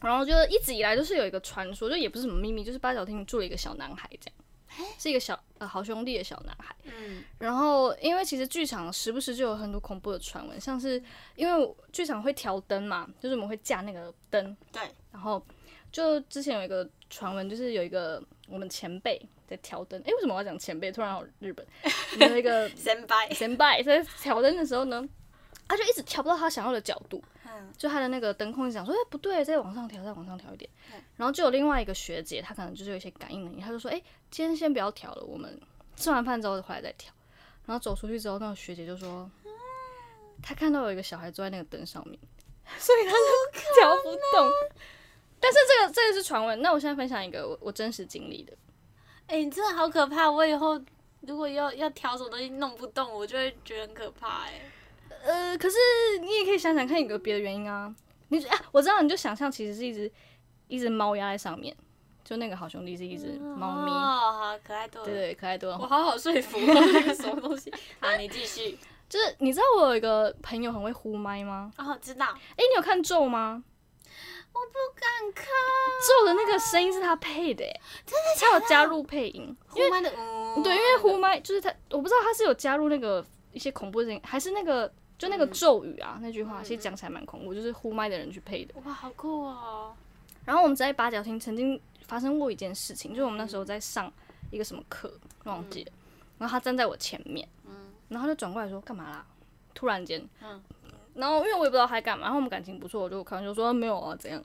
[0.00, 4.34] 然后就一直以来都是有一个传说，就也不是什么秘密，就是八角厅住了一个小男孩，这样，
[4.98, 6.74] 是一个小呃好兄弟的小男孩。
[6.84, 7.22] 嗯。
[7.38, 11.02] 然后，因为其实剧场时不时就有很多恐怖的传闻，像是
[11.36, 14.56] 因为剧场会调灯嘛，就是我们会架那个灯。
[14.72, 14.82] 对。
[15.12, 15.44] 然后。
[15.92, 19.96] 就之前有一个传闻，就是有一个我们前辈在调灯。
[20.00, 20.90] 哎，为什么我要讲前辈？
[20.90, 21.64] 突然好日本
[22.18, 25.08] 有一个 前辈，前辈在调灯的时候呢，
[25.68, 27.22] 他就一直调不到他想要的角度。
[27.54, 30.68] 嗯，就他的那个灯控讲说，哎，不对，再往上调，再往上调一点。
[31.16, 35.60] 然后就有另外一个学姐，她可能就是有一些感应能力，她就说，哎，今天先不要调了，我们
[35.94, 37.12] 吃完饭之后回来再调。
[37.66, 39.30] 然后走出去之后，那个学姐就说，
[40.42, 42.18] 她看到有一个小孩坐在那个灯上面，
[42.78, 44.50] 所以她就调不动。
[45.40, 48.52] 但是这个这个是传闻，那我现在分享一个我我真实经历的。
[49.26, 50.30] 哎，你真的好可怕！
[50.30, 50.80] 我以后
[51.20, 54.44] 如果要要调什么东西弄不动，我就会觉得很可怕。
[54.44, 54.60] 哎，
[55.24, 55.76] 呃，可是
[56.20, 57.94] 你也可以想想看，有个别的原因啊。
[58.28, 60.10] 你啊，我知道，你就想象其实是一只
[60.68, 61.74] 一只猫压在上面，
[62.24, 65.78] 就那个好兄弟是一只猫咪，哦，好可爱多了，对对，可爱多了。
[65.80, 67.72] 我好好说服那个 什么东西。
[68.00, 68.78] 好，你继续。
[69.08, 71.70] 就是你知道我有一个朋友很会呼麦吗？
[71.78, 72.26] 哦，知道。
[72.26, 73.62] 哎，你有看咒吗？
[74.52, 75.46] 我不敢看，
[76.08, 77.64] 咒的那个声音是他配的，
[78.06, 80.10] 真的，他有加入配音，呼麦的，
[80.62, 88.74] 对，因为呼麦就是他，我不知道他是有加入那个一些恐怖的声音，还是那个就那个咒语啊，那句话其实讲起来蛮恐怖，就是呼麦的人去配的。
[88.84, 89.94] 哇，好酷哦！
[90.44, 94.12] 然后我们在八角亭曾经发生过一件事情，就是我们那时候在上
[94.50, 95.12] 一个什么课，
[95.44, 95.92] 忘记了，
[96.38, 99.24] 然后他站在我前面，嗯，然后他就转过来说干嘛啦？
[99.74, 100.62] 突然间，嗯。
[101.14, 104.42] 然后因为我也不知道他干嘛，然后我们感情不错，我就开玩笑说没有啊，怎样，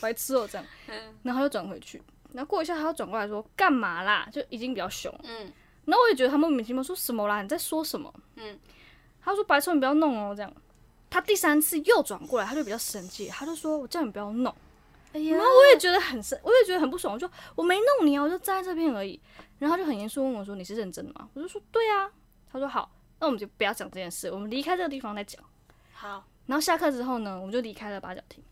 [0.00, 0.66] 白痴哦这样。
[1.22, 2.02] 然后他就转回去，
[2.32, 4.28] 然后过一下他又转过来说干嘛啦？
[4.32, 5.14] 就已经比较凶。
[5.22, 5.52] 嗯。
[5.84, 7.40] 然后我也觉得他莫名其妙说什么啦？
[7.40, 8.12] 你在说什么？
[8.34, 8.58] 嗯。
[9.28, 10.52] 他说白痴你不要弄哦这样。
[11.10, 14.54] 他第三次又转过来，他就比较生气，他就说我叫你不要弄。
[15.12, 15.36] 哎呀。
[15.36, 19.20] 然后我也觉得很生，我也觉得很不爽，我说我没弄你啊，我就站在这边而已。
[19.58, 21.28] 然后他就很严肃问我说你是认真的吗？
[21.34, 22.10] 我就说对啊。
[22.50, 25.42] 他说好，那我们就不要讲这件事，我们离开这个地方再讲。
[25.92, 28.42] 好，然后下课之后呢，我们就离开了八角亭。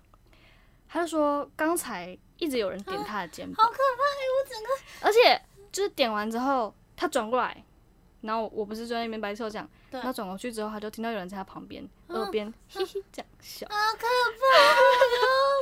[0.88, 3.82] 他就说，刚才一直有人点他的肩膀，好可怕！
[4.34, 7.64] 我整个，而且就是点完之后，他转过来，
[8.26, 14.46] 然后我不是坐在那边白手讲，然后转过去之后，他就听到有人在他旁边耳边嘿嘿这样笑，好可怕！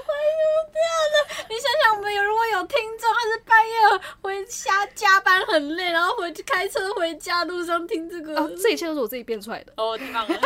[0.04, 0.78] 快死掉
[1.12, 1.46] 了！
[1.48, 3.74] 你想想，我们有如果有听众，他是半夜
[4.22, 9.72] 回家加班很累，然后回去开车回家路上听这个，这一切都是我自己编出来的。
[9.76, 10.38] 哦，太棒了，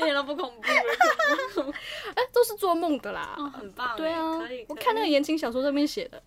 [0.00, 0.62] 一点都不恐怖，
[2.14, 3.96] 哎，都是做梦的啦，哦很棒。
[3.96, 4.22] 对啊。
[4.68, 6.22] 我看那个言情小说上面写的。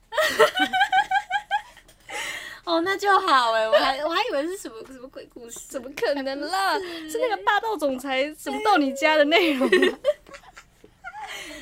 [2.65, 6.77] 哦，那就好哎，我还我还以为是什么什么鬼故事，怎么可能啦？
[7.09, 9.69] 是那个霸道总裁怎么到你家的内容。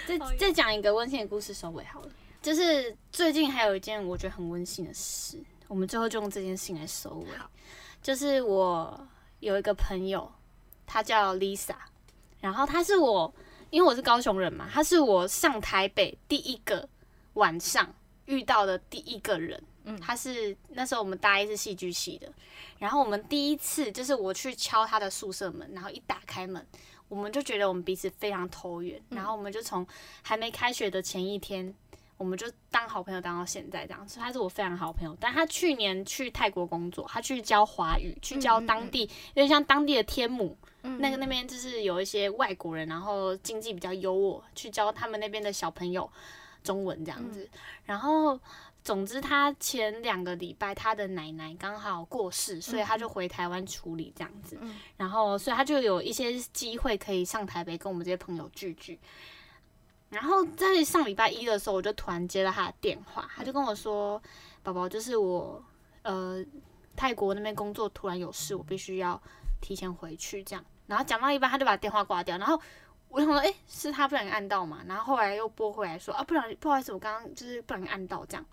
[0.08, 2.10] 再再讲一个温馨的故事收尾好了，
[2.42, 7.28] 就是最近还有一件我觉得很温馨的事，我们最后就用这件事情来收尾。
[8.02, 9.08] 就是我
[9.42, 10.32] 有一个朋友，
[10.86, 11.76] 他叫 Lisa，
[12.40, 13.34] 然后他是我，
[13.70, 16.88] 因为我是高雄人嘛，他是我上台北第一个
[17.34, 17.94] 晚上
[18.26, 19.62] 遇到的第一个人。
[20.02, 22.28] 他是那时候我们大一是戏剧系的，
[22.80, 26.66] 然后我们第一次就是我去敲他的宿舍门，然后一打开门，
[27.08, 29.86] 我们就觉得我们彼此非常投缘，然后我们就从
[30.22, 31.74] 还没开学的前一天，
[32.18, 35.16] 我们就当好朋友当到现在这样，所以他是我非常好朋友。
[35.20, 39.04] 但他去年去泰国工作，他去教华语，去教当地
[39.36, 46.10] 有点像当地的天母，那个那边就是有一些外国人，然后经济比较优渥，去教他们那边的小朋友
[46.64, 47.50] 中文这样子，
[47.86, 48.40] 然后。
[48.88, 54.58] 总之，他前两个礼拜他的奶奶刚好过世，所以他就回台湾处理这样子。
[54.96, 58.98] 然后，所以他就有一些机会可以上台北跟我们这些朋友聚聚。
[60.10, 64.24] 然后在上礼拜一的时候，我就突然接到他的电话，他就跟我说
[64.64, 65.62] ：“宝宝，就是我
[66.04, 66.42] 呃
[66.96, 69.22] 泰国那边工作突然有事，我必须要
[69.60, 72.38] 提前回去。”这样，然后讲到一半，他就把电话挂掉。
[72.38, 72.58] 然后
[73.10, 78.46] 我想说：“哎，是他不小心按到嘛？”然后后来又拨回来说：“啊，不然不好意思，我刚刚就是不小心按到这样。”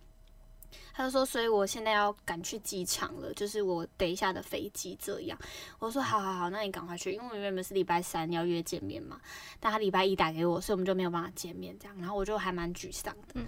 [0.93, 5.39] 他就说，所以我现在要赶去机场了，就是我等一下的飞机这样。
[5.79, 9.21] 我说好好好，那你赶快去，因为我原本是礼拜三要约见面嘛，
[9.59, 11.97] 但他礼拜一打给我，所以我们就没有办法见面这样。
[11.99, 13.41] 然后我就还蛮沮丧的，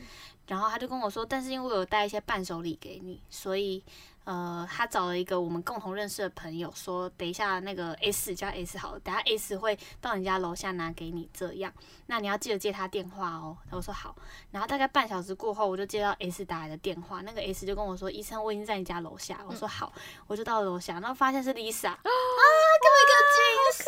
[0.46, 3.82] 然后他就跟我说，但是因为我有带一些伴手礼给你，所以。
[4.26, 11.72] 呃，他找了一个我们共同认识的朋友，说等一下那个 S 加 S 好，等下 S 会到你家楼下拿给你，这样，
[12.06, 13.56] 那你要记得接他电话哦。
[13.70, 14.16] 我说好，
[14.50, 19.38] 然后大概半小时过后，我就接到 S 打来的电话，那个 S 就跟我说，医生我已经在你家楼下。
[19.48, 19.92] 我说好，
[20.26, 23.40] 我就到了楼下，然后发现是 Lisa，啊，给我一个惊
[23.78, 23.84] 喜，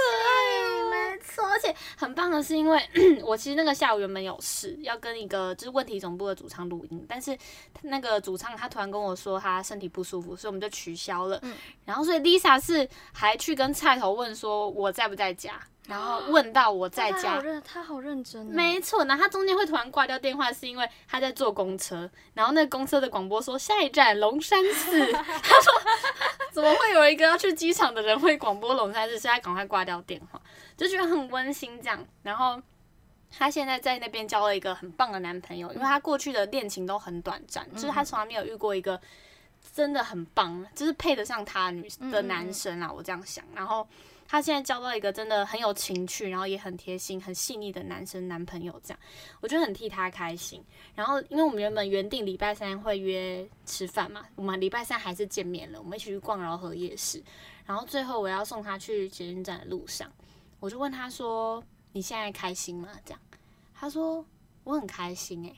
[0.88, 2.88] 没错，而且很棒的是，因为
[3.26, 7.36] 我其实那个下午原本有事要跟一个就是问题总部的主唱录音，但是
[7.82, 10.27] 那个主唱他突然跟我说他身体不舒服。
[10.36, 11.40] 所以我们就取消了，
[11.84, 19.04] 然后所以 Lisa 是还去跟菜头问说我在不在家，然后问到我在家，他好认真，没错。
[19.06, 25.72] 然后他中间会突然挂掉电话，是因为他在坐公车，然后那公车的广播说下一站龙山寺， 他说
[26.52, 30.40] 怎么会有一个要去机场的人会广播龙山寺，所以他赶快挂掉电话，
[30.76, 32.04] 就觉得很温馨这样。
[32.22, 32.60] 然后
[33.30, 39.00] 他现在在那边交了一个很棒的男朋友，因为他过去的恋情都很短暂，就是他从来没有遇过一个。
[39.74, 43.44] 真的很棒，就是配得上他女的男生啊，我这样想。
[43.54, 43.86] 然后
[44.26, 48.98] 他现在交到一个真的很有情趣，然后也很贴心、很细腻的男生男朋友，这样
[49.40, 50.62] 我就很替他开心。
[50.94, 57.22] 然后因为我们原本原定礼拜三会约吃饭嘛，我们礼拜三还是见面了，我们一起去逛饶河夜市。
[57.64, 60.10] 然后最后我要送他去捷运站的路上，
[60.60, 63.20] 我就问他说：“你现在开心吗？”这样
[63.74, 64.24] 他说
[64.64, 65.56] ：“我很开心。”诶。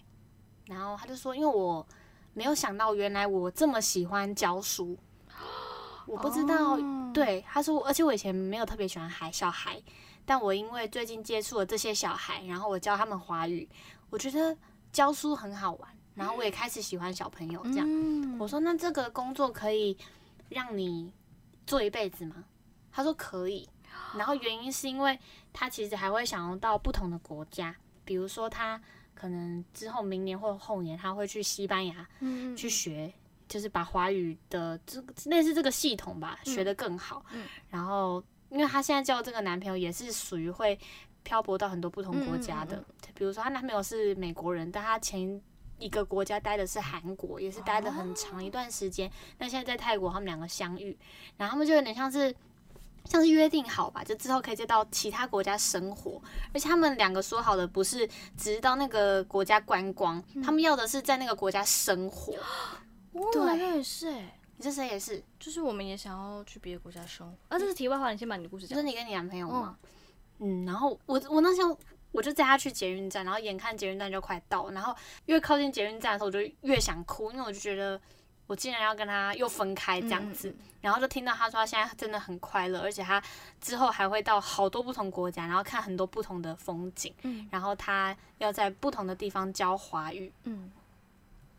[0.67, 1.87] 然后他就说：“因为我。”
[2.33, 4.97] 没有想到，原来我这么喜欢教书，
[6.07, 6.79] 我不知道。
[7.13, 9.83] 对，他说，而且我以前没有特别喜欢孩小孩，
[10.25, 13.69] 但我因为最近接触了这些小孩，然后我教他们华语，
[14.11, 14.57] 我觉得
[14.93, 17.61] 教书很好玩，然后我也开始喜欢小朋友。
[17.65, 19.99] 这样，我说那这个工作可以
[20.49, 21.13] 让你
[21.67, 22.45] 做一辈子吗？
[22.93, 23.69] 他说可以。
[24.17, 25.19] 然后原因是因为
[25.53, 28.81] 他其实还会想要到不同的国家，比如说他。
[29.21, 32.09] 可能之后明年或后年他会去西班牙
[32.57, 33.13] 去学，
[33.47, 37.23] 就是把华语的这类似这个系统吧学得更好。
[37.69, 40.79] 然后，因为他现在交这个男朋友也是属于会
[41.23, 42.83] 漂泊到很多不同国家的，
[43.15, 45.39] 比如说她男朋友是美国人，但他前
[45.79, 49.11] 一个国家待的是韩国，也是待的很长一段时间。
[49.37, 50.97] 那现在在泰国，他们两个相遇，
[51.37, 52.35] 然后他们就有点像是。
[53.07, 56.21] 像是约定好吧，就之后可以再到其他国家生活，
[56.53, 62.35] 而且他们两个说好的不是只是到那个国家观光，他们要的是在那个国家生活。
[63.33, 67.35] 对，也是哎，你这谁也是，就是我们也想要去别的国家生活。
[67.49, 68.77] 啊，这是题外话，你先把你的故事讲。
[68.77, 69.77] 就是你跟你男朋友吗？
[70.39, 71.77] 嗯，然后我我那时候
[72.13, 74.95] 我就载他去捷运站，然后眼看捷运站就快到，然后
[75.27, 78.01] 越靠近捷运站的时候，我就越想哭，因为我就觉得。
[78.51, 83.23] 我竟然要跟他又分开这样子，然后就听到他说他现在真的很快乐，而且他
[83.61, 87.15] 之后还会到好多不同国家，然后看很多不同的风景，
[87.49, 90.69] 然后他要在不同的地方教华语，嗯，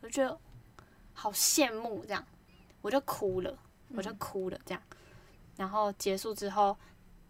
[0.02, 0.38] 我觉得
[1.14, 2.22] 好羡慕这样，
[2.82, 3.56] 我就哭了，
[3.94, 4.82] 我就哭了这样，
[5.56, 6.76] 然后结束之后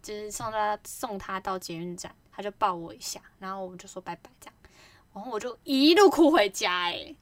[0.01, 4.55] 就是送他送他到捷运站，他就抱我一下，然后我们就说拜拜这样，
[5.13, 7.15] 然后我就一路哭回家，哎，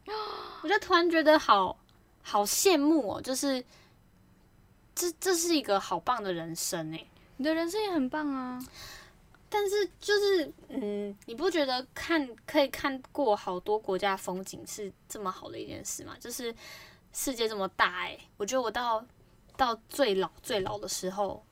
[0.64, 1.78] 我就突然觉得好。
[2.22, 3.64] 好羡慕哦，就是
[4.94, 7.06] 这这是一个好棒的人生哎，
[7.38, 8.60] 你的人生也很棒啊。
[9.50, 16.16] 但是就是嗯，你不觉得看可以看过好多国家风景是这么好的一件事吗？
[16.20, 16.56] 就是
[17.12, 19.06] 世界这么大哎，我觉得我到
[19.58, 21.44] 到最老最老的时候，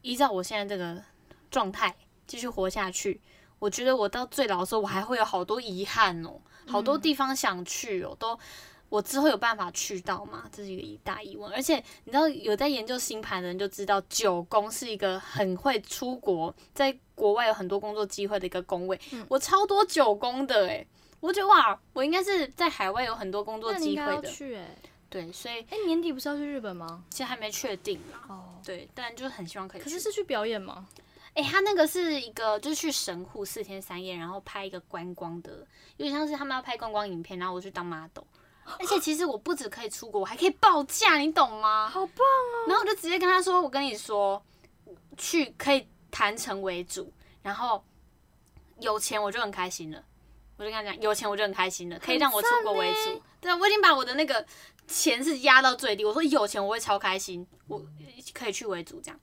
[0.00, 1.02] 依照我现在这个
[1.50, 1.94] 状态
[2.26, 3.20] 继续活下去，
[3.58, 6.40] 我觉得我到最老的时候，我还会有好多遗憾哦。
[6.70, 8.38] 好多地方想去哦，都
[8.88, 10.44] 我之后有办法去到吗？
[10.50, 11.50] 这是一个一大疑问。
[11.52, 18.98] 而且你知道，有在研究星盘的人就知道，九宫是一个很会出国，在国外有很多工作机会的一个宫位。
[19.28, 20.86] 我超多九宫的诶，
[21.20, 24.28] 我觉得哇，我应该是在海外有很多工作机会的。
[24.28, 24.66] 去诶，
[25.08, 27.04] 对，所以哎，年底不是要去日本吗？
[27.10, 28.24] 其实还没确定啦。
[28.28, 29.80] 哦，对，但就是很希望可以。
[29.80, 30.88] 可是是去表演吗？
[31.40, 35.66] 哎，他那个是一个，就是去神户四天三夜，然后拍一个观光的，
[35.96, 38.24] 有点像是他们要拍观光影片，然后我去当 model。
[38.78, 41.88] 而且其实我不止可以出国，我还可以报价，你懂吗？
[41.88, 42.68] 好棒哦！
[42.68, 44.40] 然后我就直接跟他说：“我跟你说，
[45.16, 47.10] 去可以谈成为主，
[47.42, 47.82] 然后
[48.78, 50.04] 有钱我就很开心了。”
[50.58, 54.44] 我就跟他讲：“有钱我就很开心了，可以让我出国为主。”对，我已经把我的那个
[54.86, 56.04] 钱是压到最低。
[56.04, 57.82] 我说有钱我会超开心，我
[58.34, 59.18] 可以去为主这样。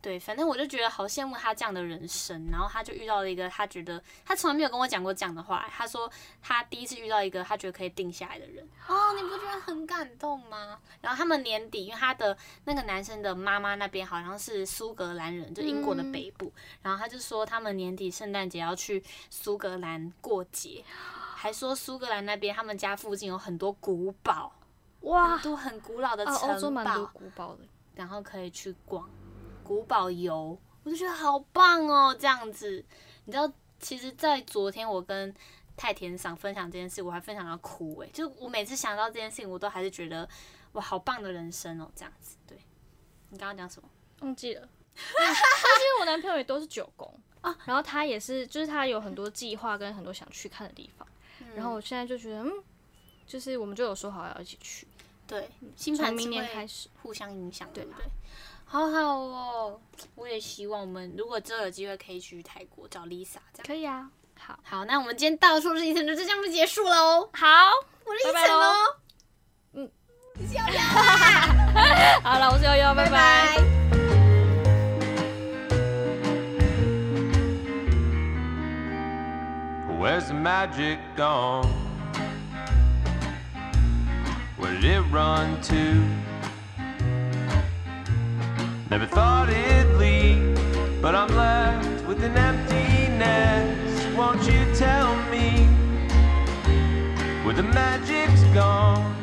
[0.00, 2.48] 对，反正我就觉得好羡慕他这样的人生。
[2.52, 5.68] 然后他就遇到了一个他觉得他从来没有跟我讲过这样的话。
[5.70, 8.64] 他说他第一次遇到一个他觉得可以定下来的人。
[8.86, 10.78] 哦，你不觉得很感动吗？
[11.00, 16.52] 然后他们年底，因为他的那个男生的妈妈那边好像是苏格兰人，就英国的北部。
[16.80, 20.84] 然后他就说他们年底圣诞节要去苏格兰过节，
[21.34, 24.52] 还说苏格兰那边他们家附近有很多古堡，
[25.00, 29.10] 哇，都很古老的城堡，古堡的，然后可以去逛。
[29.68, 32.16] 古堡游，我就觉得好棒哦！
[32.18, 32.82] 这样子，
[33.26, 35.32] 你知道，其实，在昨天我跟
[35.76, 38.08] 太田赏分享这件事，我还分享到哭诶。
[38.10, 40.26] 就我每次想到这件事情，我都还是觉得
[40.72, 41.90] 哇，好棒的人生哦！
[41.94, 42.56] 这样子，对。
[43.28, 43.88] 你刚刚讲什么？
[44.20, 44.66] 忘记了。
[44.96, 47.12] 因为我男朋友也都是九宫
[47.42, 51.06] 啊，然后他也是，就是他有很多计划跟很多想去看的地方。
[51.54, 52.52] 然后我现在就觉得，嗯，
[53.26, 54.88] 就是我们就有说好要一起去。
[55.26, 58.06] 对，新盘明年开始互相影响，对不对？
[58.70, 59.80] 好好哦，
[60.14, 64.10] 我也希望我们如果之后有机会可以去泰国找 Lisa，这样可以啊。
[64.38, 67.30] 好，好，那我们今天到处是一层就这样就结束喽。
[67.32, 67.46] 好，
[68.04, 68.74] 我是一层喽。
[69.72, 69.90] 嗯，
[70.52, 70.80] 悠悠。
[72.22, 73.56] 好了，我是悠悠，拜拜。
[79.98, 81.66] Where's the magic gone?
[84.58, 86.27] Where did it run to?
[88.90, 90.58] Never thought it'd leave,
[91.02, 94.16] but I'm left with an emptiness.
[94.16, 95.66] Won't you tell me
[97.44, 99.17] where the magic's gone?